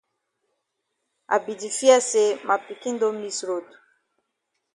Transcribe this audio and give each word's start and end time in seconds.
I 1.35 1.37
be 1.45 1.53
di 1.61 1.69
fear 1.77 1.99
say 2.09 2.27
ma 2.47 2.55
pikin 2.65 2.95
don 3.01 3.15
miss 3.21 3.37
road. 3.47 3.67